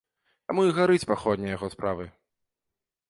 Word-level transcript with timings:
Таму 0.51 0.63
і 0.69 0.73
гарыць 0.77 1.05
паходня 1.11 1.47
яго 1.57 1.67
справы. 1.75 2.05